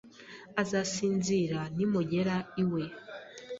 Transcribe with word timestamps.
Azasinzira 0.61 1.59
nimugera 1.75 2.35
iwe 2.63 2.83